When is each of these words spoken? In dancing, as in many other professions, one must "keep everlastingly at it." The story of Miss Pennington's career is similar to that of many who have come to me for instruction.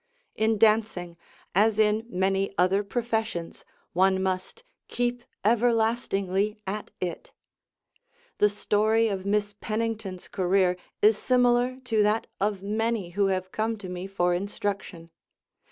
In 0.33 0.57
dancing, 0.57 1.15
as 1.53 1.77
in 1.77 2.07
many 2.09 2.55
other 2.57 2.83
professions, 2.83 3.63
one 3.93 4.19
must 4.23 4.63
"keep 4.87 5.23
everlastingly 5.45 6.57
at 6.65 6.89
it." 6.99 7.31
The 8.39 8.49
story 8.49 9.09
of 9.09 9.27
Miss 9.27 9.53
Pennington's 9.61 10.27
career 10.27 10.75
is 11.03 11.19
similar 11.19 11.77
to 11.81 12.01
that 12.01 12.25
of 12.39 12.63
many 12.63 13.11
who 13.11 13.27
have 13.27 13.51
come 13.51 13.77
to 13.77 13.89
me 13.89 14.07
for 14.07 14.33
instruction. 14.33 15.11